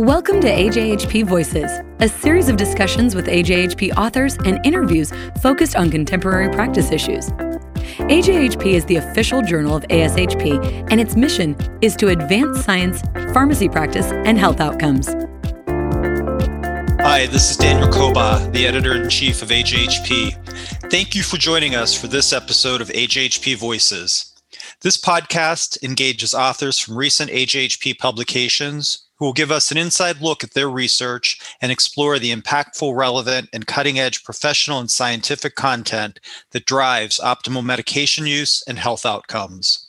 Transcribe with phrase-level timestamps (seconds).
[0.00, 5.12] Welcome to AJHP Voices, a series of discussions with AJHP authors and interviews
[5.42, 7.28] focused on contemporary practice issues.
[8.08, 13.02] AJHP is the official journal of ASHP, and its mission is to advance science,
[13.34, 15.08] pharmacy practice, and health outcomes.
[17.02, 20.90] Hi, this is Daniel Cobaugh, the editor in chief of AJHP.
[20.90, 24.34] Thank you for joining us for this episode of AJHP Voices.
[24.80, 30.42] This podcast engages authors from recent AJHP publications who will give us an inside look
[30.42, 36.18] at their research and explore the impactful, relevant, and cutting edge professional and scientific content
[36.52, 39.86] that drives optimal medication use and health outcomes.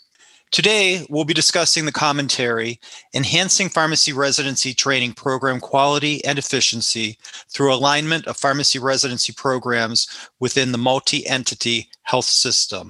[0.52, 2.78] Today, we'll be discussing the commentary
[3.14, 7.18] Enhancing Pharmacy Residency Training Program Quality and Efficiency
[7.50, 10.10] through Alignment of Pharmacy Residency Programs
[10.42, 12.90] within the Multi Entity Health System,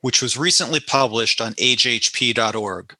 [0.00, 2.94] which was recently published on ajhp.org.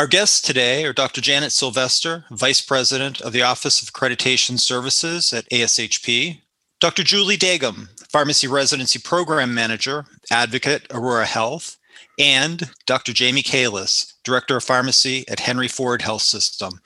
[0.00, 1.20] Our guests today are Dr.
[1.20, 6.40] Janet Silvester, Vice President of the Office of Accreditation Services at ASHP,
[6.80, 7.02] Dr.
[7.02, 11.76] Julie Dagam, Pharmacy Residency Program Manager, Advocate, Aurora Health,
[12.18, 13.12] and Dr.
[13.12, 16.80] Jamie Kalus, Director of Pharmacy at Henry Ford Health System.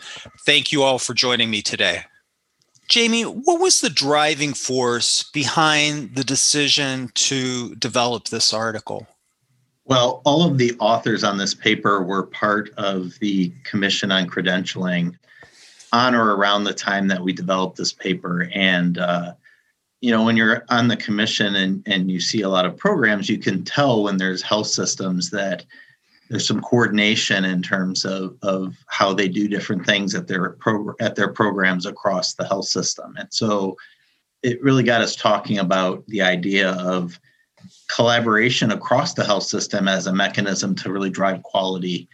[0.44, 2.00] Thank you all for joining me today.
[2.88, 9.06] Jamie, what was the driving force behind the decision to develop this article?
[9.86, 15.14] Well, all of the authors on this paper were part of the Commission on Credentialing
[15.92, 18.50] on or around the time that we developed this paper.
[18.54, 19.34] And, uh,
[20.00, 23.28] you know, when you're on the commission and, and you see a lot of programs,
[23.28, 25.64] you can tell when there's health systems that
[26.30, 30.94] there's some coordination in terms of, of how they do different things at their pro,
[31.00, 33.14] at their programs across the health system.
[33.18, 33.76] And so
[34.42, 37.20] it really got us talking about the idea of
[37.88, 42.08] collaboration across the health system as a mechanism to really drive quality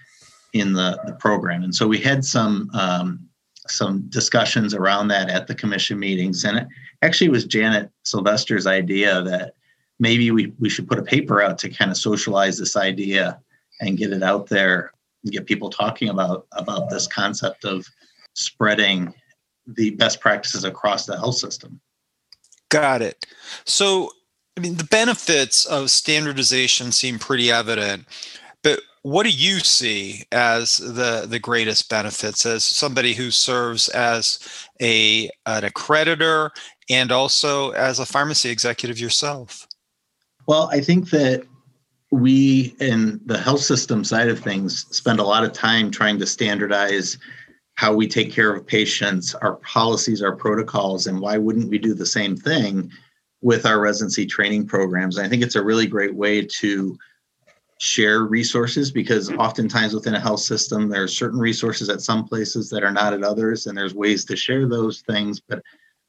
[0.53, 1.62] in the, the program.
[1.62, 3.31] And so we had some um,
[3.69, 6.45] some discussions around that at the commission meetings.
[6.45, 6.67] And it
[7.03, 9.55] actually was Janet Silvester's idea that
[10.00, 13.41] maybe we, we should put a paper out to kind of socialize this idea
[13.81, 14.93] and get it out there
[15.23, 17.87] and get people talking about about this concept of
[18.34, 19.15] spreading
[19.67, 21.81] the best practices across the health system.
[22.71, 23.27] Got it.
[23.65, 24.11] So
[24.56, 28.06] I mean, the benefits of standardization seem pretty evident,
[28.62, 34.38] but what do you see as the the greatest benefits as somebody who serves as
[34.83, 36.50] a an accreditor
[36.91, 39.66] and also as a pharmacy executive yourself?
[40.47, 41.44] Well, I think that
[42.11, 46.27] we in the health system side of things spend a lot of time trying to
[46.27, 47.17] standardize
[47.77, 51.94] how we take care of patients, our policies, our protocols, and why wouldn't we do
[51.94, 52.91] the same thing
[53.43, 55.17] with our residency training programs.
[55.17, 56.97] And I think it's a really great way to
[57.81, 62.69] share resources because oftentimes within a health system, there are certain resources at some places
[62.69, 65.41] that are not at others, and there's ways to share those things.
[65.41, 65.62] But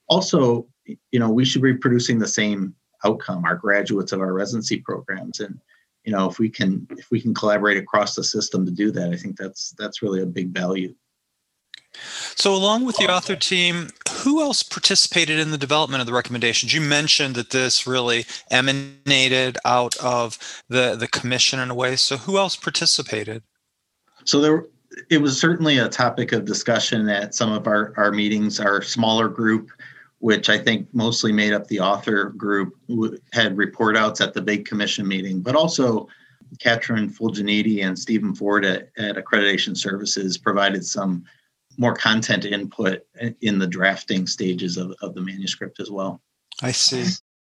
[0.08, 2.75] also, you know, we should be producing the same
[3.06, 5.40] outcome, our graduates of our residency programs.
[5.40, 5.59] And
[6.03, 9.14] you know, if we can if we can collaborate across the system to do that,
[9.14, 10.94] I think that's that's really a big value.
[12.35, 13.90] So, along with the author team,
[14.24, 16.74] who else participated in the development of the recommendations?
[16.74, 20.38] You mentioned that this really emanated out of
[20.69, 21.96] the, the commission in a way.
[21.97, 23.44] So, who else participated?
[24.24, 24.66] So, there,
[25.09, 28.59] it was certainly a topic of discussion at some of our, our meetings.
[28.59, 29.69] Our smaller group,
[30.19, 32.73] which I think mostly made up the author group,
[33.34, 36.08] had report outs at the big commission meeting, but also
[36.59, 41.23] Katrin Fulginiti and Stephen Ford at, at Accreditation Services provided some
[41.78, 43.06] more content input
[43.42, 46.22] in the drafting stages of, of the manuscript as well.
[46.62, 47.06] I see.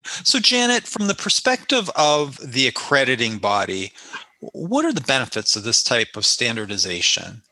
[0.03, 3.93] So, Janet, from the perspective of the accrediting body,
[4.41, 7.43] what are the benefits of this type of standardization?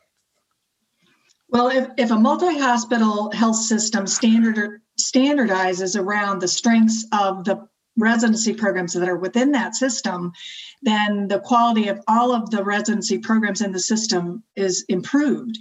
[1.49, 7.67] Well, if, if a multi hospital health system standard, standardizes around the strengths of the
[7.97, 10.33] residency programs that are within that system,
[10.81, 15.57] then the quality of all of the residency programs in the system is improved.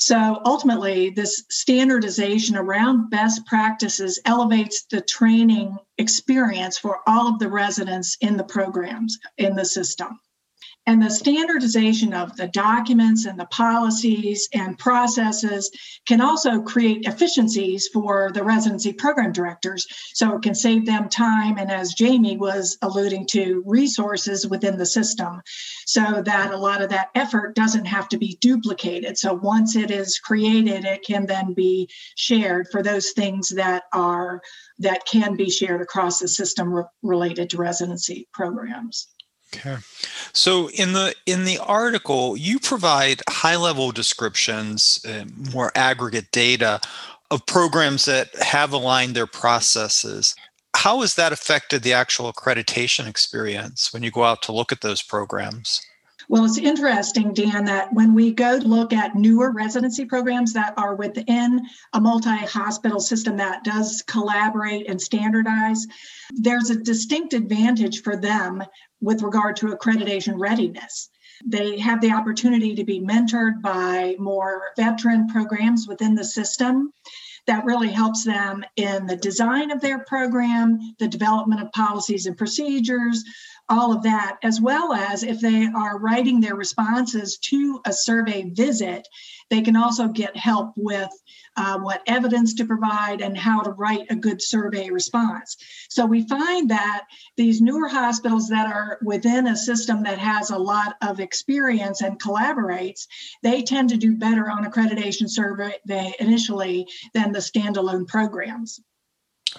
[0.00, 7.48] So ultimately, this standardization around best practices elevates the training experience for all of the
[7.48, 10.20] residents in the programs in the system.
[10.88, 15.70] And the standardization of the documents and the policies and processes
[16.06, 19.86] can also create efficiencies for the residency program directors.
[20.14, 24.86] So it can save them time and, as Jamie was alluding to, resources within the
[24.86, 25.42] system
[25.84, 29.18] so that a lot of that effort doesn't have to be duplicated.
[29.18, 34.40] So once it is created, it can then be shared for those things that are
[34.78, 39.08] that can be shared across the system re- related to residency programs.
[39.54, 39.76] Okay.
[40.32, 46.80] So in the in the article, you provide high-level descriptions, uh, more aggregate data
[47.30, 50.34] of programs that have aligned their processes.
[50.76, 54.82] How has that affected the actual accreditation experience when you go out to look at
[54.82, 55.80] those programs?
[56.30, 60.94] Well, it's interesting, Dan, that when we go look at newer residency programs that are
[60.94, 61.62] within
[61.94, 65.86] a multi hospital system that does collaborate and standardize,
[66.34, 68.62] there's a distinct advantage for them
[69.00, 71.08] with regard to accreditation readiness.
[71.46, 76.92] They have the opportunity to be mentored by more veteran programs within the system
[77.46, 82.36] that really helps them in the design of their program, the development of policies and
[82.36, 83.24] procedures,
[83.68, 88.50] all of that, as well as if they are writing their responses to a survey
[88.50, 89.06] visit,
[89.50, 91.10] they can also get help with
[91.56, 95.56] uh, what evidence to provide and how to write a good survey response.
[95.88, 97.04] So we find that
[97.36, 102.20] these newer hospitals that are within a system that has a lot of experience and
[102.20, 103.06] collaborates,
[103.42, 108.80] they tend to do better on accreditation survey initially than the standalone programs.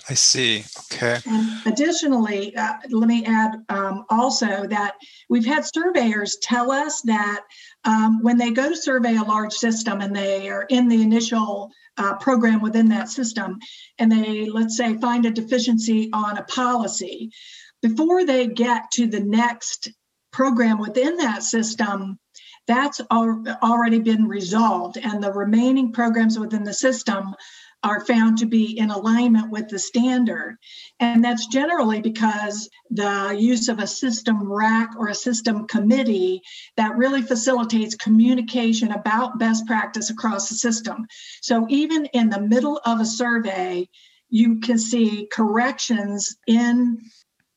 [0.09, 0.63] I see.
[0.91, 1.19] Okay.
[1.25, 4.95] And additionally, uh, let me add um, also that
[5.29, 7.41] we've had surveyors tell us that
[7.85, 11.71] um, when they go to survey a large system and they are in the initial
[11.97, 13.59] uh, program within that system,
[13.97, 17.31] and they, let's say, find a deficiency on a policy,
[17.81, 19.89] before they get to the next
[20.31, 22.19] program within that system,
[22.67, 24.97] that's al- already been resolved.
[24.97, 27.35] And the remaining programs within the system
[27.83, 30.57] are found to be in alignment with the standard.
[30.99, 36.41] And that's generally because the use of a system RAC or a system committee
[36.75, 41.05] that really facilitates communication about best practice across the system.
[41.41, 43.87] So even in the middle of a survey,
[44.29, 46.99] you can see corrections in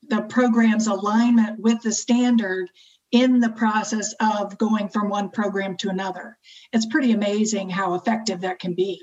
[0.08, 2.68] the program's alignment with the standard
[3.12, 6.38] in the process of going from one program to another.
[6.72, 9.00] It's pretty amazing how effective that can be.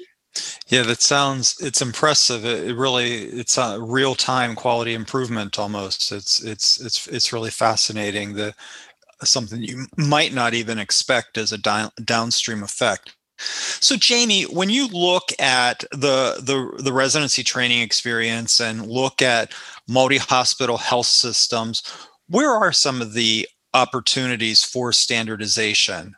[0.69, 2.45] Yeah, that sounds it's impressive.
[2.45, 6.11] It, really it's a real time quality improvement almost.
[6.11, 8.33] It's it's it's it's really fascinating.
[8.33, 8.53] The
[9.23, 11.59] something you might not even expect as a
[12.05, 13.15] downstream effect.
[13.39, 19.53] So Jamie, when you look at the the the residency training experience and look at
[19.87, 21.83] multi-hospital health systems,
[22.27, 26.15] where are some of the opportunities for standardization?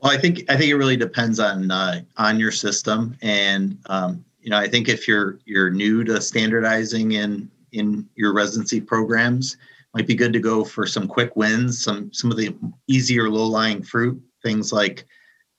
[0.00, 4.24] Well, I think I think it really depends on uh, on your system, and um,
[4.40, 9.56] you know, I think if you're you're new to standardizing in in your residency programs,
[9.94, 12.56] might be good to go for some quick wins, some some of the
[12.86, 15.04] easier low lying fruit things like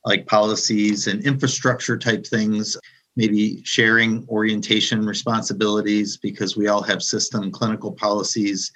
[0.05, 2.77] like policies and infrastructure type things.
[3.15, 8.71] Maybe sharing orientation responsibilities because we all have system clinical policies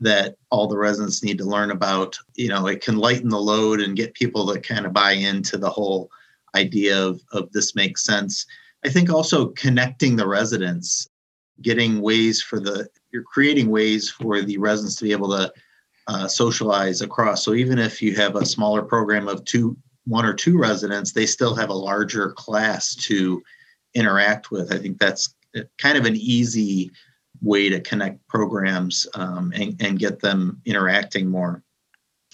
[0.00, 2.18] that all the residents need to learn about.
[2.34, 5.56] You know, it can lighten the load and get people to kind of buy into
[5.56, 6.10] the whole
[6.54, 8.46] idea of, of this makes sense.
[8.84, 11.08] I think also connecting the residents,
[11.62, 15.52] getting ways for the, you're creating ways for the residents to be able to
[16.08, 17.44] uh, socialize across.
[17.44, 19.76] So even if you have a smaller program of two,
[20.06, 23.42] one or two residents, they still have a larger class to
[23.94, 24.72] interact with.
[24.72, 25.34] I think that's
[25.78, 26.92] kind of an easy
[27.42, 31.62] way to connect programs um, and, and get them interacting more.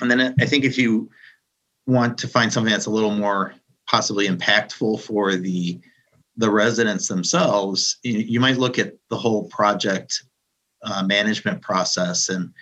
[0.00, 1.10] And then I think if you
[1.87, 3.54] want to find something that's a little more
[3.87, 5.81] possibly impactful for the
[6.38, 10.24] the residents themselves, you, might look at the whole project
[10.82, 12.53] uh, management process and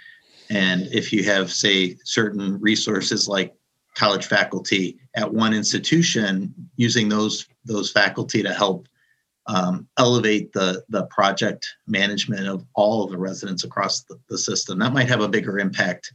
[0.50, 3.54] and if you have say certain resources like
[3.94, 8.88] college faculty at one institution using those those faculty to help
[9.46, 14.78] um, elevate the the project management of all of the residents across the, the, system.
[14.78, 16.12] That might have a bigger impact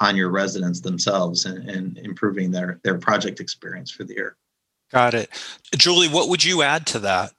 [0.00, 4.36] on your residents themselves and, and improving their their project experience for the year.
[4.92, 5.30] Got it,
[5.76, 6.08] Julie.
[6.08, 7.32] What would you add to that?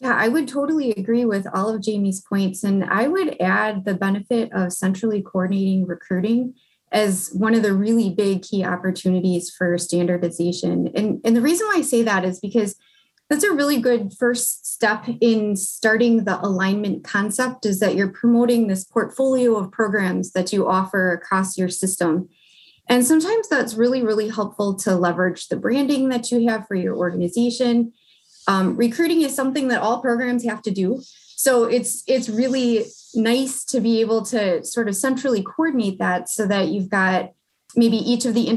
[0.00, 3.94] Yeah, I would totally agree with all of Jamie's points, and I would add the
[3.94, 6.54] benefit of centrally coordinating recruiting
[6.92, 10.88] as one of the really big key opportunities for standardization.
[10.94, 12.76] And, and the reason why I say that is because
[13.28, 18.66] that's a really good first step in starting the alignment concept is that you're promoting
[18.66, 22.28] this portfolio of programs that you offer across your system.
[22.88, 26.96] And sometimes that's really really helpful to leverage the branding that you have for your
[26.96, 27.92] organization.
[28.46, 31.02] Um, recruiting is something that all programs have to do.
[31.36, 36.46] So it's it's really nice to be able to sort of centrally coordinate that so
[36.46, 37.32] that you've got
[37.74, 38.48] maybe each of the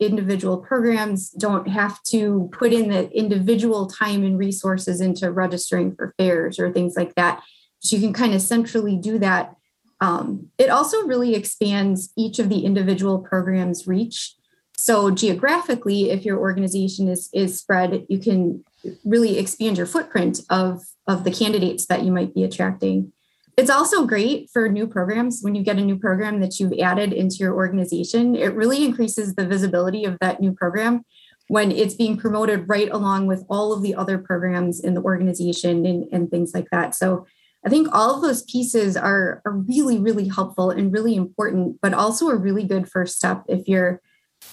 [0.00, 6.14] individual programs don't have to put in the individual time and resources into registering for
[6.16, 7.42] fairs or things like that.
[7.80, 9.54] So you can kind of centrally do that
[10.00, 14.34] Um, it also really expands each of the individual programs' reach.
[14.76, 18.64] So geographically, if your organization is is spread, you can
[19.04, 23.13] really expand your footprint of of the candidates that you might be attracting.
[23.56, 27.12] It's also great for new programs when you get a new program that you've added
[27.12, 28.34] into your organization.
[28.34, 31.04] It really increases the visibility of that new program
[31.48, 35.86] when it's being promoted right along with all of the other programs in the organization
[35.86, 36.94] and, and things like that.
[36.94, 37.26] So
[37.64, 41.94] I think all of those pieces are, are really, really helpful and really important, but
[41.94, 44.00] also a really good first step if you're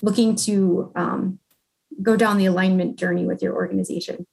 [0.01, 1.39] looking to um,
[2.01, 4.27] go down the alignment journey with your organization.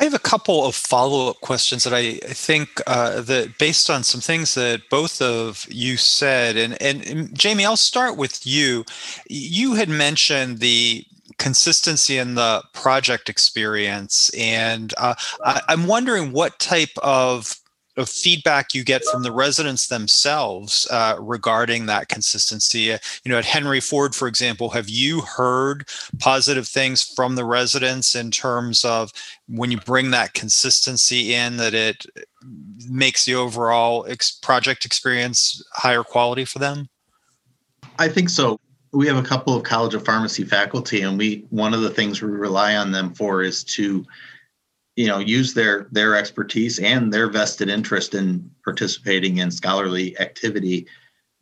[0.00, 4.22] I have a couple of follow-up questions that I think uh, that based on some
[4.22, 8.86] things that both of you said, and, and, and Jamie, I'll start with you.
[9.28, 11.04] You had mentioned the
[11.38, 15.14] consistency in the project experience, and uh,
[15.44, 17.59] I, I'm wondering what type of
[18.00, 22.92] of feedback you get from the residents themselves uh, regarding that consistency.
[22.92, 25.86] Uh, you know, at Henry Ford, for example, have you heard
[26.18, 29.12] positive things from the residents in terms of
[29.48, 32.06] when you bring that consistency in, that it
[32.88, 36.88] makes the overall ex- project experience higher quality for them?
[37.98, 38.58] I think so.
[38.92, 42.20] We have a couple of College of Pharmacy faculty, and we one of the things
[42.20, 44.04] we rely on them for is to
[44.96, 50.86] you know use their their expertise and their vested interest in participating in scholarly activity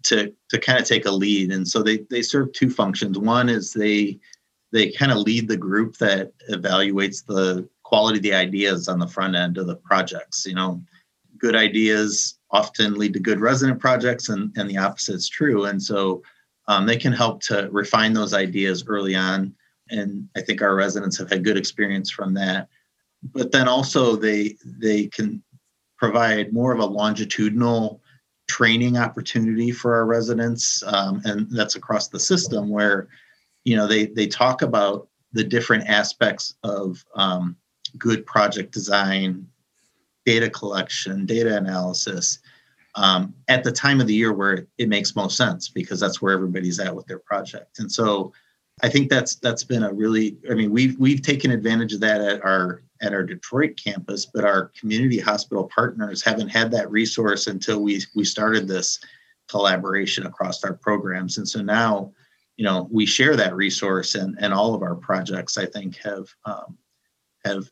[0.04, 1.50] to to kind of take a lead.
[1.52, 3.18] And so they they serve two functions.
[3.18, 4.18] One is they
[4.72, 9.08] they kind of lead the group that evaluates the quality of the ideas on the
[9.08, 10.44] front end of the projects.
[10.46, 10.82] You know
[11.38, 15.64] good ideas often lead to good resident projects and and the opposite is true.
[15.64, 16.22] And so
[16.66, 19.54] um, they can help to refine those ideas early on.
[19.90, 22.68] And i think our residents have had good experience from that
[23.22, 25.42] but then also they they can
[25.96, 28.00] provide more of a longitudinal
[28.46, 33.08] training opportunity for our residents um, and that's across the system where
[33.64, 37.56] you know they they talk about the different aspects of um,
[37.98, 39.46] good project design
[40.24, 42.38] data collection data analysis
[42.98, 46.32] um, at the time of the year where it makes most sense because that's where
[46.32, 47.78] everybody's at with their project.
[47.78, 48.32] And so
[48.82, 52.20] i think that's that's been a really i mean we've we've taken advantage of that
[52.20, 57.46] at our at our Detroit campus, but our community hospital partners haven't had that resource
[57.46, 58.98] until we we started this
[59.48, 61.38] collaboration across our programs.
[61.38, 62.12] And so now,
[62.56, 66.28] you know, we share that resource, and and all of our projects, I think, have
[66.44, 66.76] um,
[67.44, 67.70] have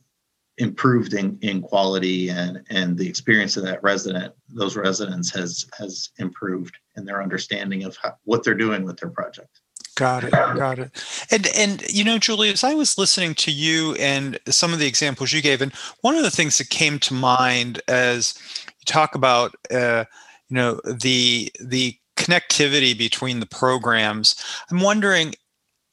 [0.59, 6.11] improved in, in quality and and the experience of that resident those residents has has
[6.19, 9.61] improved in their understanding of how, what they're doing with their project
[9.97, 10.31] Got it.
[10.31, 11.27] Got it.
[11.31, 14.87] And and you know, Julie, as I was listening to you and some of the
[14.87, 15.73] examples you gave, and
[16.03, 18.35] one of the things that came to mind as
[18.67, 20.05] you talk about, uh,
[20.51, 24.37] you know, the the connectivity between the programs,
[24.71, 25.35] I'm wondering,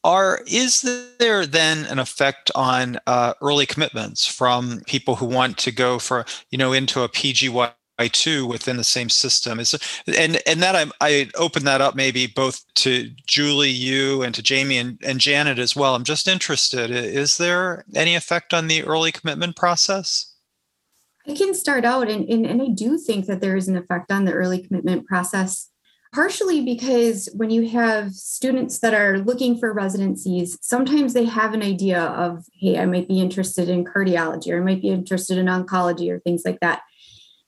[0.04, 0.82] are is
[1.18, 6.26] there then an effect on uh, early commitments from people who want to go for
[6.50, 7.72] you know into a PGY
[8.12, 9.60] two within the same system.
[9.60, 9.76] Is
[10.08, 14.42] and and that I'm, I open that up maybe both to julie you and to
[14.42, 15.96] jamie and, and janet as well.
[15.96, 20.34] I'm just interested is there any effect on the early commitment process?
[21.28, 24.12] I can start out and, and, and i do think that there is an effect
[24.12, 25.70] on the early commitment process
[26.14, 31.64] partially because when you have students that are looking for residencies sometimes they have an
[31.64, 35.46] idea of hey i might be interested in cardiology or i might be interested in
[35.46, 36.82] oncology or things like that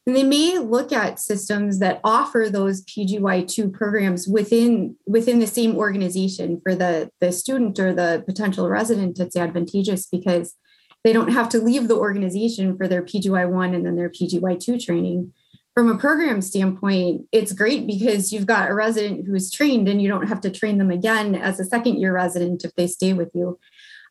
[0.05, 5.75] and they may look at systems that offer those PGY2 programs within within the same
[5.75, 9.19] organization for the, the student or the potential resident.
[9.19, 10.55] It's advantageous because
[11.03, 15.33] they don't have to leave the organization for their PGY1 and then their PGY2 training.
[15.73, 20.07] From a program standpoint, it's great because you've got a resident who's trained and you
[20.07, 23.31] don't have to train them again as a second year resident if they stay with
[23.33, 23.59] you.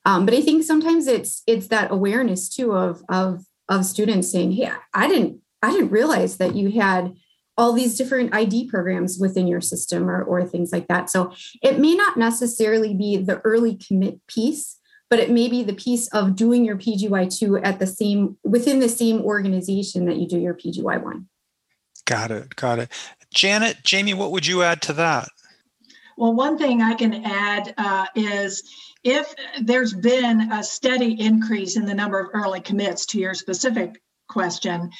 [0.04, 4.52] Um, but I think sometimes it's it's that awareness too of of of students saying,
[4.52, 7.14] "Hey, I didn't I didn't realize that you had
[7.56, 11.08] all these different ID programs within your system or, or things like that.
[11.08, 14.78] So it may not necessarily be the early commit piece,
[15.08, 18.88] but it may be the piece of doing your PGY2 at the same within the
[18.88, 21.24] same organization that you do your PGY1.
[22.04, 22.56] Got it.
[22.56, 22.92] Got it.
[23.32, 25.28] Janet, Jamie, what would you add to that?
[26.18, 28.62] Well, one thing I can add uh, is
[29.02, 34.00] if there's been a steady increase in the number of early commits to your specific
[34.28, 34.90] question,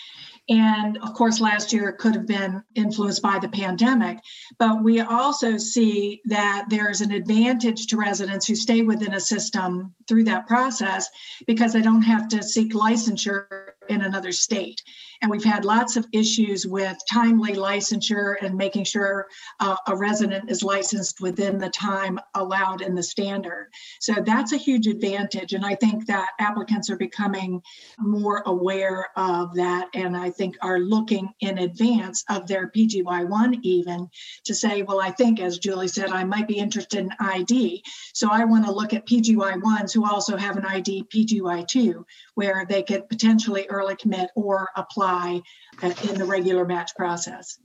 [0.49, 4.19] and of course, last year could have been influenced by the pandemic.
[4.59, 9.95] But we also see that there's an advantage to residents who stay within a system
[10.07, 11.09] through that process
[11.47, 13.47] because they don't have to seek licensure
[13.89, 14.83] in another state.
[15.23, 19.29] And we've had lots of issues with timely licensure and making sure
[19.61, 23.71] uh, a resident is licensed within the time allowed in the standard.
[24.01, 25.53] So that's a huge advantage.
[25.53, 27.63] And I think that applicants are becoming
[27.99, 29.89] more aware of that.
[29.95, 34.09] And I think are looking in advance of their PGY1 even
[34.45, 37.83] to say, well, I think, as Julie said, I might be interested in ID.
[38.13, 42.05] So I want to look at PGY1s who also have an ID PGY2,
[42.35, 47.59] where they could potentially early commit or apply uh, in the regular match process.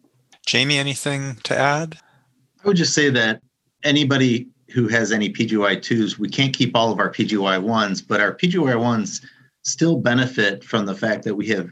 [0.45, 1.97] Jamie, anything to add?
[2.63, 3.41] I would just say that
[3.83, 9.23] anybody who has any PGY2s, we can't keep all of our PGY1s, but our PGY1s
[9.63, 11.69] still benefit from the fact that we have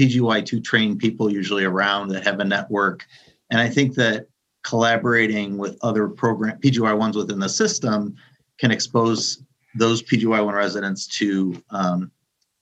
[0.00, 3.06] PGY2 trained people usually around that have a network.
[3.50, 4.26] And I think that
[4.62, 8.14] collaborating with other program PGY1s within the system
[8.58, 9.42] can expose
[9.74, 12.10] those PGY1 residents to um,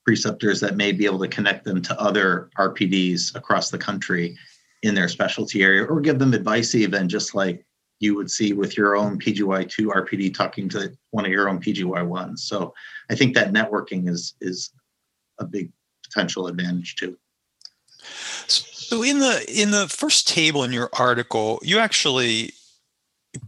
[0.09, 4.39] preceptors that may be able to connect them to other RPDs across the country
[4.83, 7.63] in their specialty area or give them advice even just like
[8.01, 12.39] you would see with your own PGY2 RPD talking to one of your own PGY1s.
[12.39, 12.73] So
[13.11, 14.71] I think that networking is is
[15.41, 15.71] a big
[16.03, 17.15] potential advantage too.
[18.47, 22.55] So in the in the first table in your article, you actually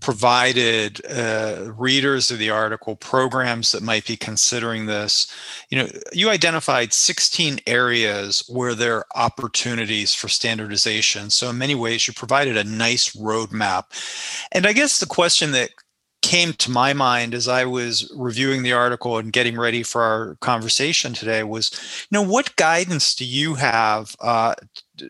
[0.01, 5.33] provided uh, readers of the article programs that might be considering this.
[5.69, 11.31] You know you identified 16 areas where there are opportunities for standardization.
[11.31, 13.85] So in many ways you provided a nice roadmap.
[14.53, 15.71] And i guess the question that
[16.31, 20.37] came to my mind as I was reviewing the article and getting ready for our
[20.37, 21.73] conversation today was,
[22.09, 24.55] you know, what guidance do you have uh,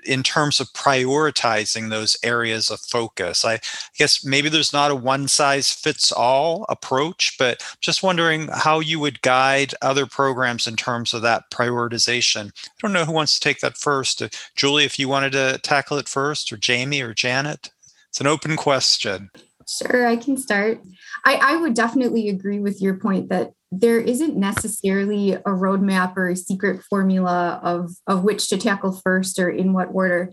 [0.06, 3.44] in terms of prioritizing those areas of focus?
[3.44, 3.60] I
[3.98, 8.98] guess maybe there's not a one size fits all approach, but just wondering how you
[8.98, 12.46] would guide other programs in terms of that prioritization.
[12.48, 14.22] I don't know who wants to take that first.
[14.22, 17.68] Uh, Julie, if you wanted to tackle it first, or Jamie or Janet,
[18.08, 19.30] it's an open question.
[19.70, 20.80] Sure, I can start.
[21.24, 26.28] I, I would definitely agree with your point that there isn't necessarily a roadmap or
[26.28, 30.32] a secret formula of, of which to tackle first or in what order.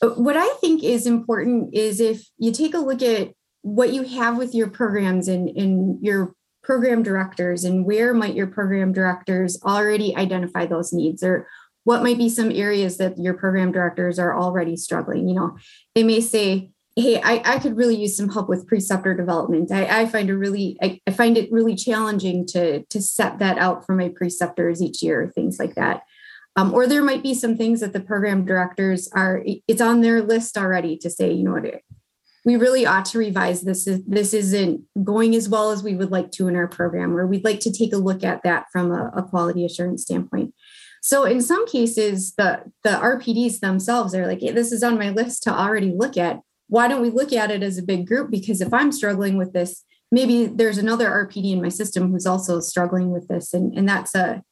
[0.00, 4.02] But what I think is important is if you take a look at what you
[4.02, 9.58] have with your programs and, and your program directors and where might your program directors
[9.64, 11.48] already identify those needs or
[11.84, 15.56] what might be some areas that your program directors are already struggling you know
[15.94, 19.70] they may say hey I, I could really use some help with preceptor development.
[19.70, 23.58] I, I find it really I, I, find it really challenging to to set that
[23.58, 26.02] out for my preceptors each year things like that.
[26.58, 30.22] Um, or there might be some things that the program directors are it's on their
[30.22, 31.82] list already to say you know what
[32.46, 36.30] we really ought to revise this this isn't going as well as we would like
[36.30, 39.10] to in our program or we'd like to take a look at that from a,
[39.14, 40.54] a quality assurance standpoint.
[41.02, 45.42] So in some cases the the rpds themselves are like this is on my list
[45.42, 48.30] to already look at why don't we look at it as a big group?
[48.30, 52.60] Because if I'm struggling with this, maybe there's another RPD in my system who's also
[52.60, 53.54] struggling with this.
[53.54, 54.42] And, and that's a,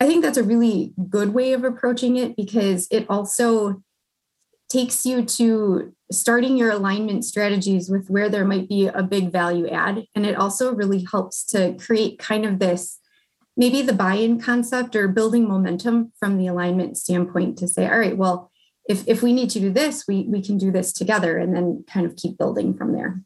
[0.00, 3.82] I think that's a really good way of approaching it because it also
[4.68, 9.68] takes you to starting your alignment strategies with where there might be a big value
[9.68, 10.04] add.
[10.14, 12.98] And it also really helps to create kind of this
[13.56, 17.98] maybe the buy in concept or building momentum from the alignment standpoint to say, all
[17.98, 18.50] right, well,
[18.88, 21.84] if if we need to do this we we can do this together and then
[21.88, 23.22] kind of keep building from there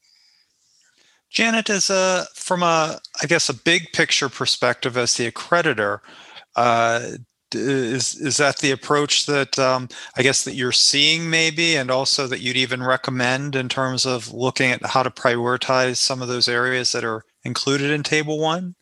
[1.31, 6.01] janet is a from a i guess a big picture perspective as the accreditor
[6.57, 7.01] uh,
[7.55, 12.27] is is that the approach that um, I guess that you're seeing maybe, and also
[12.27, 16.49] that you'd even recommend in terms of looking at how to prioritize some of those
[16.49, 18.75] areas that are included in Table One?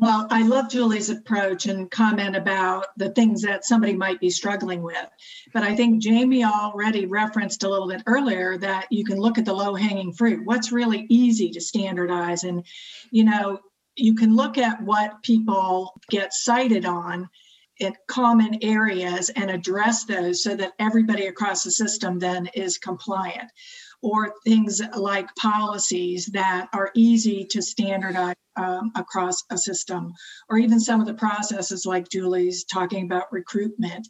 [0.00, 4.80] Well, I love Julie's approach and comment about the things that somebody might be struggling
[4.82, 5.06] with.
[5.52, 9.44] But I think Jamie already referenced a little bit earlier that you can look at
[9.44, 10.46] the low hanging fruit.
[10.46, 12.44] What's really easy to standardize?
[12.44, 12.64] And,
[13.10, 13.60] you know,
[13.94, 17.28] you can look at what people get cited on
[17.76, 23.50] in common areas and address those so that everybody across the system then is compliant
[24.02, 30.12] or things like policies that are easy to standardize um, across a system,
[30.48, 34.08] or even some of the processes like Julie's talking about recruitment.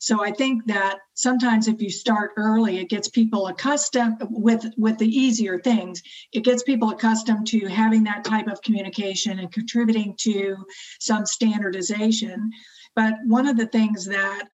[0.00, 4.98] So I think that sometimes if you start early, it gets people accustomed with with
[4.98, 6.02] the easier things.
[6.32, 10.56] It gets people accustomed to having that type of communication and contributing to
[11.00, 12.50] some standardization.
[12.94, 14.44] But one of the things that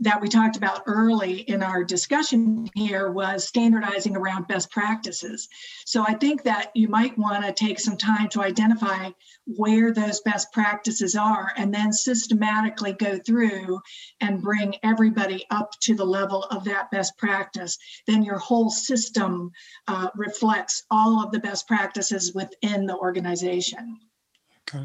[0.00, 5.48] that we talked about early in our discussion here was standardizing around best practices.
[5.86, 9.10] So I think that you might want to take some time to identify
[9.46, 13.80] where those best practices are and then systematically go through
[14.20, 17.78] and bring everybody up to the level of that best practice.
[18.06, 19.50] Then your whole system
[19.88, 23.98] uh, reflects all of the best practices within the organization.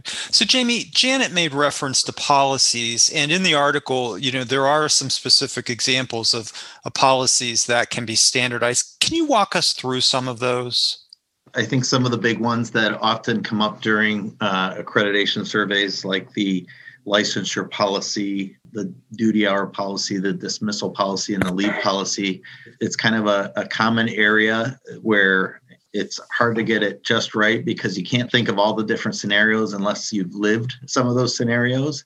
[0.03, 4.89] So, Jamie, Janet made reference to policies, and in the article, you know, there are
[4.89, 6.51] some specific examples of,
[6.85, 8.97] of policies that can be standardized.
[8.99, 11.05] Can you walk us through some of those?
[11.53, 16.05] I think some of the big ones that often come up during uh, accreditation surveys,
[16.05, 16.65] like the
[17.05, 22.41] licensure policy, the duty hour policy, the dismissal policy, and the leave policy,
[22.79, 25.60] it's kind of a, a common area where
[25.93, 29.15] it's hard to get it just right because you can't think of all the different
[29.15, 32.05] scenarios unless you've lived some of those scenarios.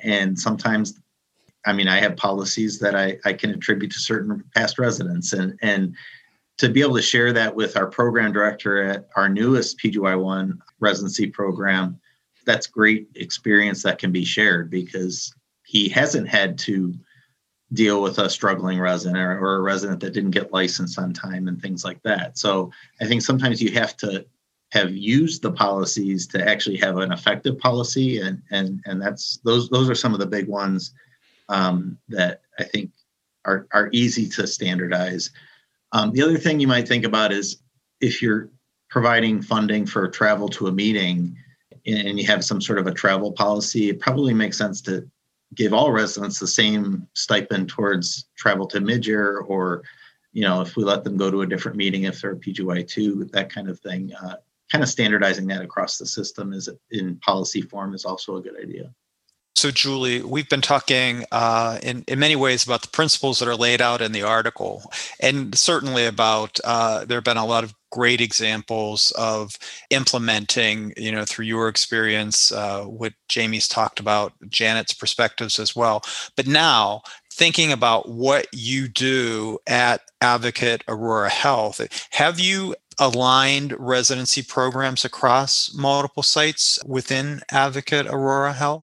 [0.00, 1.00] And sometimes,
[1.66, 5.32] I mean, I have policies that I, I can attribute to certain past residents.
[5.32, 5.94] And, and
[6.58, 11.26] to be able to share that with our program director at our newest PGY1 residency
[11.26, 11.98] program,
[12.44, 16.94] that's great experience that can be shared because he hasn't had to
[17.74, 21.48] deal with a struggling resident or, or, a resident that didn't get licensed on time
[21.48, 22.38] and things like that.
[22.38, 24.24] So I think sometimes you have to
[24.72, 29.68] have used the policies to actually have an effective policy, and and and that's those
[29.68, 30.92] those are some of the big ones
[31.48, 32.90] um, that I think
[33.44, 35.30] are are easy to standardize.
[35.92, 37.58] Um, the other thing you might think about is
[38.00, 38.50] if you're
[38.90, 41.36] providing funding for travel to a meeting
[41.86, 45.08] and you have some sort of a travel policy, it probably makes sense to
[45.54, 49.82] give all residents the same stipend towards travel to mid-year or
[50.32, 53.52] you know if we let them go to a different meeting if they're pgy2 that
[53.52, 54.12] kind of thing.
[54.14, 54.36] Uh,
[54.70, 58.58] kind of standardizing that across the system is in policy form is also a good
[58.60, 58.92] idea.
[59.56, 63.54] So, Julie, we've been talking uh, in, in many ways about the principles that are
[63.54, 64.90] laid out in the article,
[65.20, 69.56] and certainly about uh, there have been a lot of great examples of
[69.90, 76.02] implementing, you know, through your experience, uh, what Jamie's talked about, Janet's perspectives as well.
[76.36, 77.02] But now,
[77.32, 81.80] thinking about what you do at Advocate Aurora Health,
[82.10, 88.82] have you aligned residency programs across multiple sites within Advocate Aurora Health?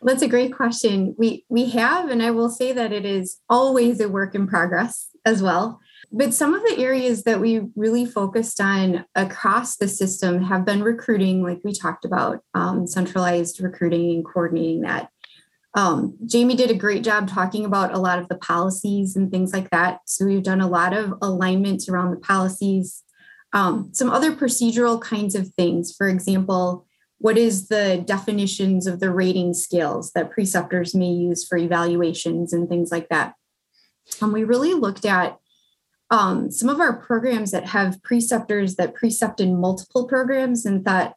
[0.00, 1.14] That's a great question.
[1.18, 5.08] We we have, and I will say that it is always a work in progress
[5.26, 5.80] as well.
[6.12, 10.82] But some of the areas that we really focused on across the system have been
[10.82, 15.10] recruiting, like we talked about, um, centralized recruiting and coordinating that.
[15.74, 19.52] Um, Jamie did a great job talking about a lot of the policies and things
[19.52, 20.00] like that.
[20.06, 23.02] So we've done a lot of alignments around the policies.
[23.52, 26.86] Um, some other procedural kinds of things, for example,
[27.18, 32.68] what is the definitions of the rating scales that preceptors may use for evaluations and
[32.68, 33.34] things like that
[34.20, 35.38] and we really looked at
[36.10, 41.14] um, some of our programs that have preceptors that precept in multiple programs and thought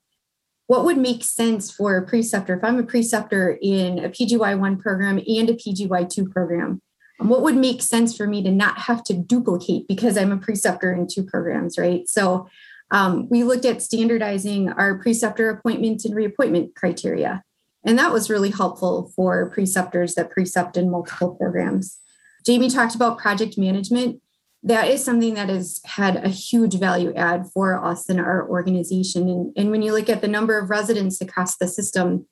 [0.67, 5.17] what would make sense for a preceptor if i'm a preceptor in a pgy1 program
[5.17, 6.82] and a pgy2 program
[7.19, 10.93] what would make sense for me to not have to duplicate because i'm a preceptor
[10.93, 12.47] in two programs right so
[12.91, 17.43] um, we looked at standardizing our preceptor appointment and reappointment criteria.
[17.86, 21.99] And that was really helpful for preceptors that precept in multiple programs.
[22.45, 24.21] Jamie talked about project management.
[24.63, 29.30] That is something that has had a huge value add for us in our organization.
[29.30, 32.28] And, and when you look at the number of residents across the system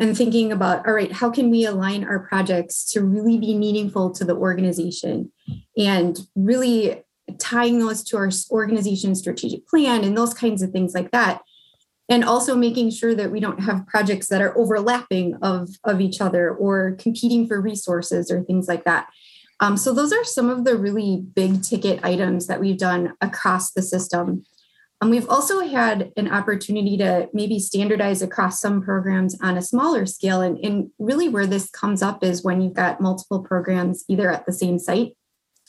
[0.00, 4.10] and thinking about, all right, how can we align our projects to really be meaningful
[4.12, 5.30] to the organization?
[5.76, 7.04] And really
[7.38, 11.42] tying those to our organization strategic plan and those kinds of things like that.
[12.08, 16.20] And also making sure that we don't have projects that are overlapping of, of each
[16.22, 19.08] other or competing for resources or things like that
[19.60, 23.72] um, so those are some of the really big ticket items that we've done across
[23.72, 24.44] the system.
[25.00, 30.06] Um, we've also had an opportunity to maybe standardize across some programs on a smaller
[30.06, 30.40] scale.
[30.40, 34.46] And, and really where this comes up is when you've got multiple programs either at
[34.46, 35.16] the same site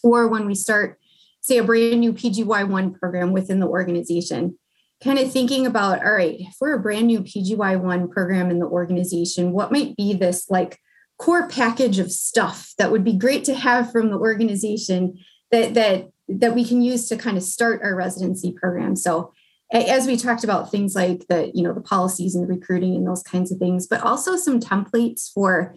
[0.03, 0.99] or when we start
[1.41, 4.57] say a brand new PGY1 program within the organization,
[5.03, 8.65] kind of thinking about, all right, if we're a brand new PGY1 program in the
[8.65, 10.77] organization, what might be this like
[11.19, 15.19] core package of stuff that would be great to have from the organization
[15.51, 18.95] that that that we can use to kind of start our residency program.
[18.95, 19.33] So
[19.71, 23.07] as we talked about things like the you know the policies and the recruiting and
[23.07, 25.75] those kinds of things but also some templates for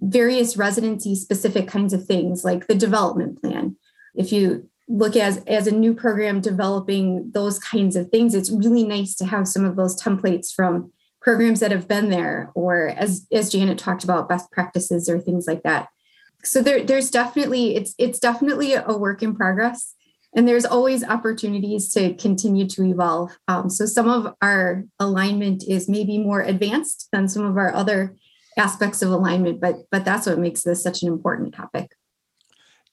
[0.00, 3.76] various residency specific kinds of things like the development plan
[4.14, 8.84] if you look as as a new program developing those kinds of things it's really
[8.84, 10.92] nice to have some of those templates from
[11.22, 15.46] programs that have been there or as as janet talked about best practices or things
[15.46, 15.88] like that.
[16.44, 19.94] So there, there's definitely it's it's definitely a work in progress
[20.34, 23.38] and there's always opportunities to continue to evolve.
[23.48, 28.16] Um, so some of our alignment is maybe more advanced than some of our other
[28.58, 31.92] aspects of alignment but but that's what makes this such an important topic.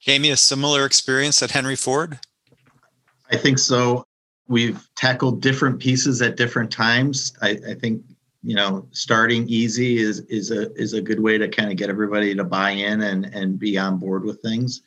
[0.00, 2.20] Jamie a similar experience at henry ford?
[3.30, 4.04] I think so.
[4.48, 7.32] We've tackled different pieces at different times.
[7.40, 8.02] I, I think
[8.42, 11.90] you know starting easy is is a is a good way to kind of get
[11.90, 14.82] everybody to buy in and and be on board with things.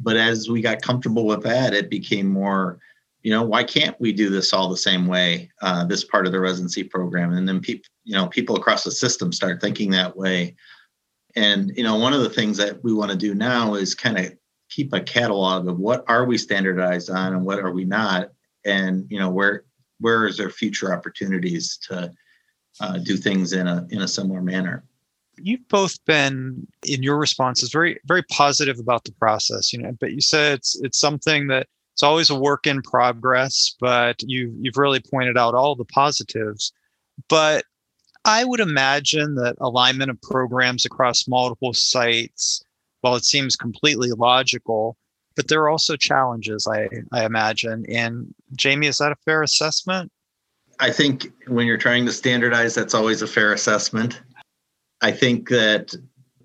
[0.00, 2.78] But as we got comfortable with that it became more
[3.22, 6.32] you know why can't we do this all the same way uh, this part of
[6.32, 7.32] the residency program?
[7.32, 10.54] And then people you know people across the system start thinking that way.
[11.34, 14.18] And you know one of the things that we want to do now is kind
[14.18, 14.32] of
[14.68, 18.32] keep a catalog of what are we standardized on and what are we not?
[18.66, 19.64] And you know where
[20.00, 22.12] where is there future opportunities to
[22.80, 24.84] uh, do things in a in a similar manner.
[25.36, 29.92] You've both been in your responses very very positive about the process, you know.
[30.00, 34.54] But you said it's it's something that it's always a work in progress, but you
[34.60, 36.72] you've really pointed out all the positives.
[37.28, 37.64] But
[38.24, 42.62] I would imagine that alignment of programs across multiple sites,
[43.00, 44.96] while it seems completely logical,
[45.36, 47.86] but there are also challenges, I, I imagine.
[47.88, 50.10] And Jamie, is that a fair assessment?
[50.80, 54.20] I think when you're trying to standardize, that's always a fair assessment.
[55.00, 55.94] I think that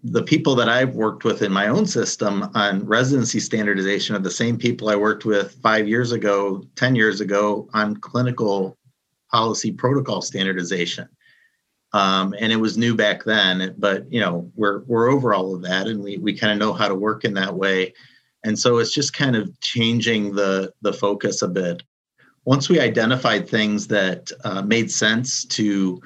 [0.03, 4.31] the people that I've worked with in my own system on residency standardization are the
[4.31, 8.77] same people I worked with five years ago, 10 years ago on clinical
[9.31, 11.07] policy protocol standardization.
[11.93, 15.61] Um, and it was new back then, but you know, we're we're over all of
[15.61, 17.93] that and we we kind of know how to work in that way.
[18.43, 21.83] And so it's just kind of changing the the focus a bit
[22.45, 26.01] once we identified things that uh, made sense to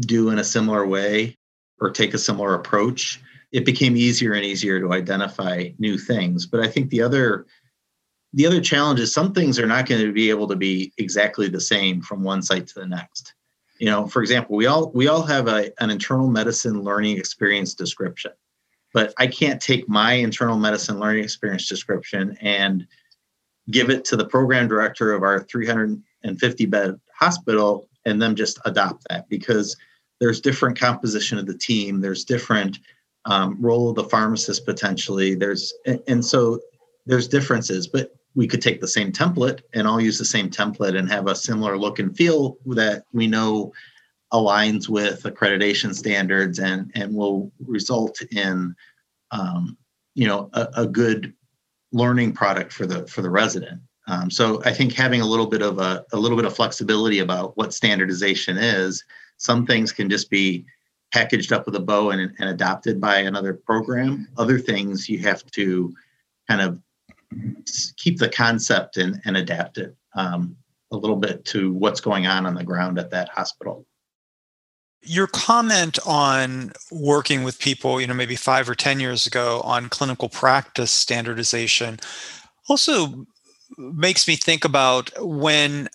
[0.00, 1.36] do in a similar way
[1.80, 3.20] or take a similar approach,
[3.52, 6.46] it became easier and easier to identify new things.
[6.46, 7.46] But I think the other
[8.34, 11.48] the other challenge is some things are not going to be able to be exactly
[11.48, 13.32] the same from one site to the next.
[13.78, 17.72] You know, for example, we all we all have a, an internal medicine learning experience
[17.74, 18.32] description,
[18.92, 22.86] but I can't take my internal medicine learning experience description and
[23.70, 29.06] give it to the program director of our 350 bed hospital and them just adopt
[29.08, 29.76] that because
[30.20, 32.78] there's different composition of the team there's different
[33.24, 35.74] um, role of the pharmacist potentially there's
[36.06, 36.58] and so
[37.06, 40.96] there's differences but we could take the same template and all use the same template
[40.96, 43.72] and have a similar look and feel that we know
[44.32, 48.74] aligns with accreditation standards and and will result in
[49.30, 49.76] um,
[50.14, 51.34] you know a, a good
[51.92, 53.80] learning product for the for the resident.
[54.06, 57.18] Um, so I think having a little bit of a, a little bit of flexibility
[57.18, 59.04] about what standardization is.
[59.36, 60.64] Some things can just be
[61.12, 64.28] packaged up with a bow and, and adopted by another program.
[64.36, 65.94] Other things you have to
[66.48, 66.80] kind of
[67.96, 70.56] keep the concept and, and adapt it um,
[70.90, 73.86] a little bit to what's going on on the ground at that hospital
[75.02, 79.88] your comment on working with people, you know, maybe five or 10 years ago on
[79.88, 81.98] clinical practice standardization
[82.68, 83.26] also
[83.76, 85.88] makes me think about when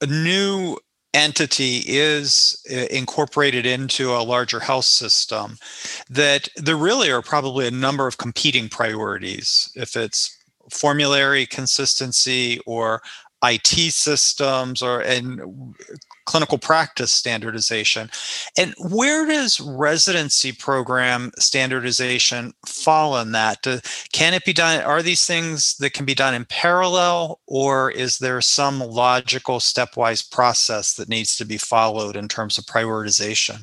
[0.00, 0.76] a new
[1.14, 5.56] entity is uh, incorporated into a larger health system,
[6.10, 9.70] that there really are probably a number of competing priorities.
[9.74, 10.36] If it's
[10.70, 13.02] formulary consistency or
[13.42, 15.74] IT systems or and
[16.26, 18.10] clinical practice standardization.
[18.56, 23.64] And where does residency program standardization fall in that?
[24.12, 24.82] Can it be done?
[24.82, 30.28] Are these things that can be done in parallel, or is there some logical stepwise
[30.28, 33.60] process that needs to be followed in terms of prioritization?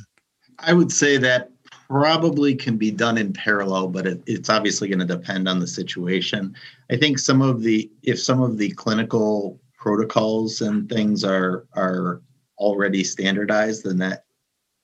[0.59, 1.51] I would say that
[1.87, 5.67] probably can be done in parallel, but it, it's obviously going to depend on the
[5.67, 6.55] situation.
[6.89, 12.23] I think some of the if some of the clinical protocols and things are are
[12.57, 14.25] already standardized, then that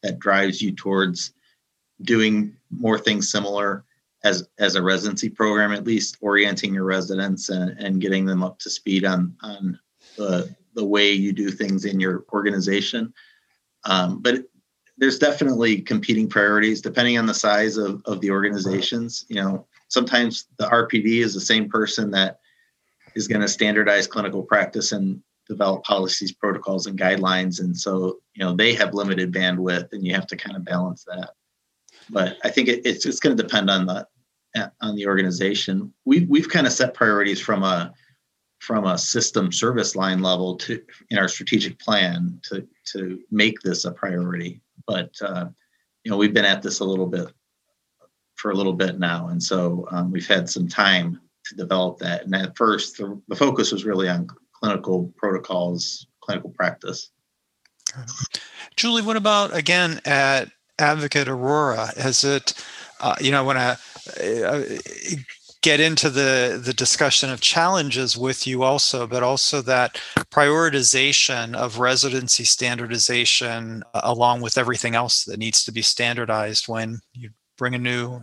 [0.04, 1.34] that drives you towards
[2.04, 3.84] doing more things similar
[4.24, 8.60] as as a residency program, at least orienting your residents and, and getting them up
[8.60, 9.80] to speed on on
[10.18, 13.12] the the way you do things in your organization.
[13.86, 14.44] Um, but
[15.00, 19.26] there's definitely competing priorities depending on the size of, of the organizations.
[19.30, 22.41] You know, sometimes the RPD is the same person that
[23.16, 27.60] is going to standardize clinical practice and develop policies, protocols, and guidelines.
[27.60, 31.04] And so, you know, they have limited bandwidth, and you have to kind of balance
[31.06, 31.32] that.
[32.10, 34.08] But I think it, it's it's going to depend on the
[34.82, 35.94] on the organization.
[36.06, 37.94] We've we've kind of set priorities from a
[38.60, 43.86] from a system service line level to in our strategic plan to to make this
[43.86, 44.62] a priority.
[44.88, 45.48] But uh,
[46.04, 47.32] you know, we've been at this a little bit
[48.36, 49.28] for a little bit now.
[49.28, 52.24] And so um, we've had some time to develop that.
[52.24, 57.12] And at first, the, the focus was really on clinical protocols, clinical practice.
[58.76, 61.92] Julie, what about again at Advocate Aurora?
[61.98, 62.54] Has it,
[63.02, 64.64] uh, you know, I want to uh,
[65.62, 70.00] get into the the discussion of challenges with you also, but also that
[70.32, 77.00] prioritization of residency standardization uh, along with everything else that needs to be standardized when
[77.14, 78.22] you bring a new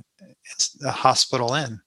[0.84, 1.80] a hospital in.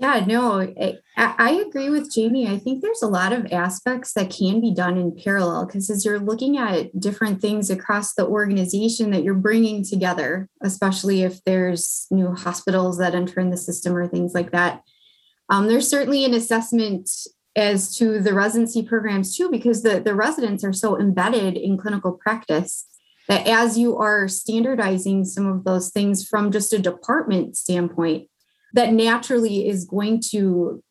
[0.00, 2.46] Yeah, no, I, I, agree with Jamie.
[2.46, 6.04] I think there's a lot of aspects that can be done in parallel because as
[6.04, 12.06] you're looking at different things across the organization that you're bringing together, especially if there's
[12.12, 14.82] new hospitals that enter in the system or things like that,
[15.48, 17.10] um, there's certainly an assessment
[17.56, 22.12] as to the residency programs too, because the, the residents are so embedded in clinical
[22.12, 22.86] practice
[23.26, 28.28] that as you are standardizing some of those things from just a department standpoint,
[28.74, 30.82] that naturally is going to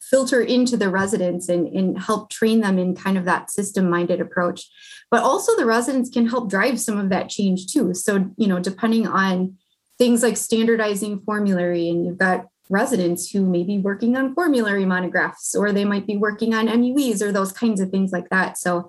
[0.00, 4.20] filter into the residents and, and help train them in kind of that system minded
[4.20, 4.68] approach.
[5.10, 7.94] But also the residents can help drive some of that change too.
[7.94, 9.56] So you know depending on
[9.98, 15.54] things like standardizing formulary and you've got residents who may be working on formulary monographs
[15.54, 18.58] or they might be working on MUEs or those kinds of things like that.
[18.58, 18.88] So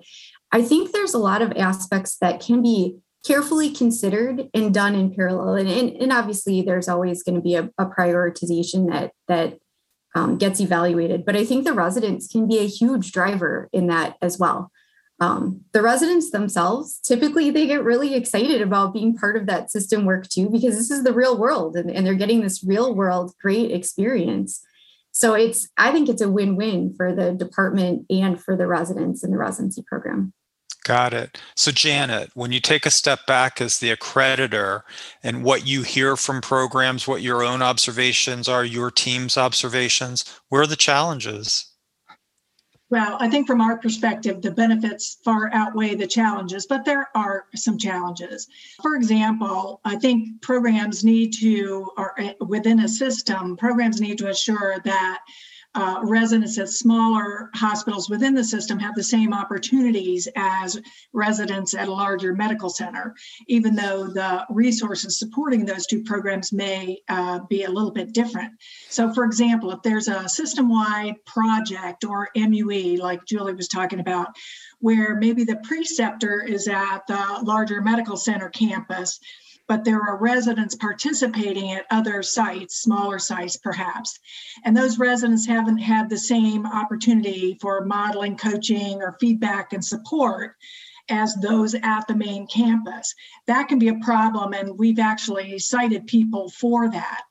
[0.52, 5.14] i think there's a lot of aspects that can be carefully considered and done in
[5.14, 5.54] parallel.
[5.54, 9.58] And, and, and obviously, there's always going to be a, a, prioritization that that
[10.14, 11.24] um, gets evaluated.
[11.24, 14.70] But I think the residents can be a huge driver in that as well.
[15.20, 20.04] Um, the residents themselves typically they get really excited about being part of that system
[20.04, 23.32] work too because this is the real world and, and they're getting this real world
[23.42, 24.64] great experience
[25.10, 29.32] so it's i think it's a win-win for the department and for the residents in
[29.32, 30.32] the residency program
[30.88, 31.38] Got it.
[31.54, 34.84] So, Janet, when you take a step back as the accreditor
[35.22, 40.62] and what you hear from programs, what your own observations are, your team's observations, where
[40.62, 41.66] are the challenges?
[42.88, 47.44] Well, I think from our perspective, the benefits far outweigh the challenges, but there are
[47.54, 48.48] some challenges.
[48.80, 54.30] For example, I think programs need to, or eh, within a system, programs need to
[54.30, 55.18] assure that
[55.74, 60.80] uh, residents at smaller hospitals within the system have the same opportunities as
[61.12, 63.14] residents at a larger medical center,
[63.46, 68.52] even though the resources supporting those two programs may uh, be a little bit different.
[68.88, 74.00] So, for example, if there's a system wide project or MUE, like Julie was talking
[74.00, 74.28] about,
[74.80, 79.20] where maybe the preceptor is at the larger medical center campus,
[79.68, 84.18] but there are residents participating at other sites, smaller sites perhaps.
[84.64, 90.56] And those residents haven't had the same opportunity for modeling, coaching, or feedback and support
[91.10, 93.14] as those at the main campus.
[93.46, 97.22] That can be a problem, and we've actually cited people for that.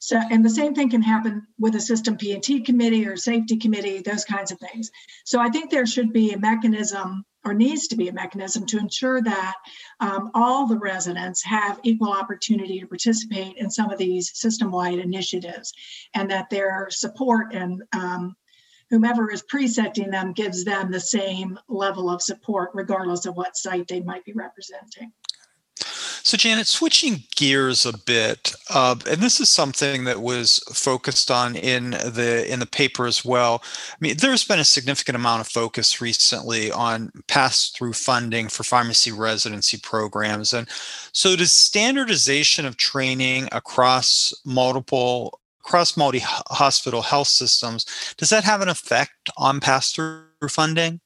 [0.00, 4.00] So, and the same thing can happen with a system P&T committee or safety committee,
[4.00, 4.90] those kinds of things.
[5.24, 8.78] So I think there should be a mechanism or needs to be a mechanism to
[8.78, 9.54] ensure that
[10.00, 15.72] um, all the residents have equal opportunity to participate in some of these system-wide initiatives
[16.14, 18.34] and that their support and um,
[18.90, 23.86] whomever is precepting them gives them the same level of support regardless of what site
[23.86, 25.12] they might be representing.
[26.26, 31.54] So, Janet, switching gears a bit, uh, and this is something that was focused on
[31.54, 33.62] in the in the paper as well.
[33.92, 39.12] I mean, there's been a significant amount of focus recently on pass-through funding for pharmacy
[39.12, 40.68] residency programs, and
[41.12, 47.86] so does standardization of training across multiple across multi-hospital health systems
[48.16, 51.00] does that have an effect on pass-through funding?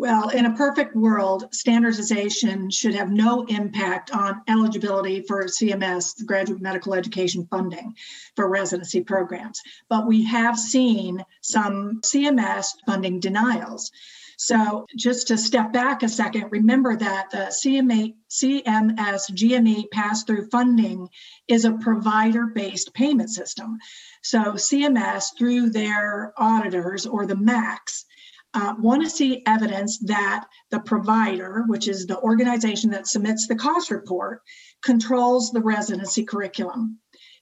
[0.00, 6.62] Well, in a perfect world, standardization should have no impact on eligibility for CMS, graduate
[6.62, 7.94] medical education funding
[8.34, 9.60] for residency programs.
[9.90, 13.90] But we have seen some CMS funding denials.
[14.38, 20.48] So, just to step back a second, remember that the CMA, CMS GME pass through
[20.48, 21.10] funding
[21.46, 23.76] is a provider based payment system.
[24.22, 28.06] So, CMS, through their auditors or the MACs,
[28.54, 33.54] uh, want to see evidence that the provider, which is the organization that submits the
[33.54, 34.42] cost report,
[34.82, 36.98] controls the residency curriculum.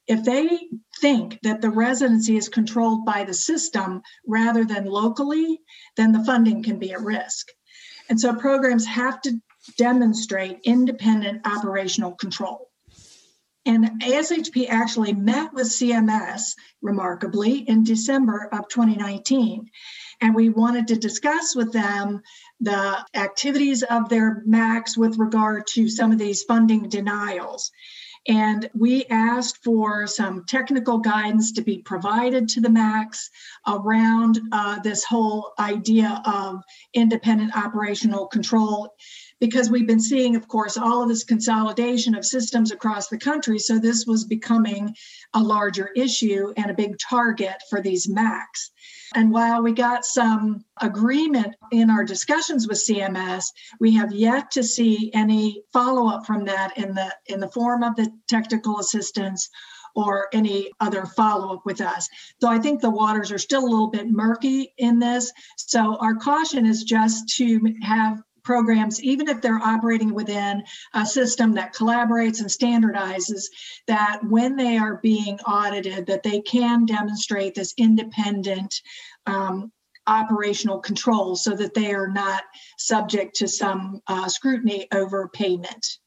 [0.07, 0.69] If they
[1.01, 5.61] think that the residency is controlled by the system rather than locally,
[5.97, 7.49] then the funding can be at risk.
[8.09, 9.39] And so programs have to
[9.77, 12.71] demonstrate independent operational control.
[13.67, 19.69] And ASHP actually met with CMS remarkably in December of 2019
[20.21, 22.23] and we wanted to discuss with them
[22.61, 27.71] the activities of their MACs with regard to some of these funding denials.
[28.27, 33.31] And we asked for some technical guidance to be provided to the MACs
[33.67, 36.63] around uh, this whole idea of
[36.93, 38.95] independent operational control
[39.41, 43.59] because we've been seeing, of course, all of this consolidation of systems across the country.
[43.59, 44.95] So this was becoming
[45.35, 48.71] a larger issue and a big target for these MACs.
[49.15, 53.45] And while we got some agreement in our discussions with CMS,
[53.81, 57.97] we have yet to see any follow-up from that in the in the form of
[57.97, 59.49] the technical assistance
[59.95, 62.09] or any other follow up with us.
[62.41, 65.33] So I think the waters are still a little bit murky in this.
[65.57, 71.53] So our caution is just to have programs, even if they're operating within a system
[71.53, 73.43] that collaborates and standardizes,
[73.87, 78.81] that when they are being audited, that they can demonstrate this independent
[79.27, 79.71] um,
[80.07, 82.43] operational control so that they are not
[82.79, 85.99] subject to some uh, scrutiny over payment.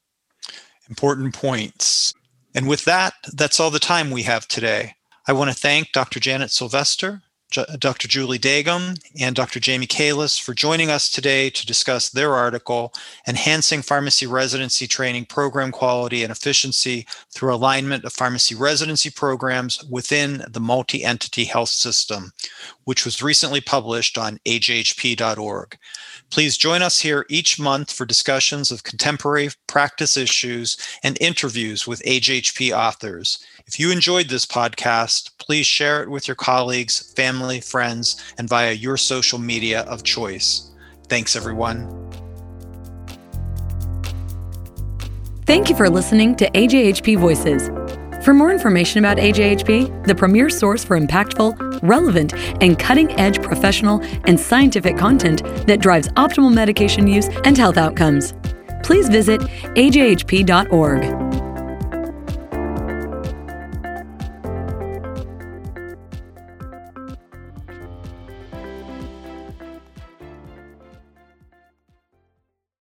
[0.88, 2.12] Important points.
[2.56, 4.96] And with that, that's all the time we have today.
[5.28, 6.18] I want to thank Dr.
[6.18, 7.22] Janet Silvester,
[7.56, 8.08] Uh, Dr.
[8.08, 9.60] Julie Dagam and Dr.
[9.60, 12.92] Jamie Kalus for joining us today to discuss their article,
[13.26, 20.44] Enhancing Pharmacy Residency Training Program Quality and Efficiency Through Alignment of Pharmacy Residency Programs Within
[20.48, 22.32] the Multi-Entity Health System,
[22.84, 25.78] which was recently published on ajhp.org.
[26.32, 32.02] Please join us here each month for discussions of contemporary practice issues and interviews with
[32.04, 33.44] AJHP authors.
[33.66, 38.72] If you enjoyed this podcast, please share it with your colleagues, family, friends, and via
[38.72, 40.70] your social media of choice.
[41.06, 41.86] Thanks, everyone.
[45.44, 47.68] Thank you for listening to AJHP Voices.
[48.22, 54.00] For more information about AJHP, the premier source for impactful, relevant, and cutting edge professional
[54.24, 58.32] and scientific content that drives optimal medication use and health outcomes,
[58.84, 61.41] please visit ajhp.org.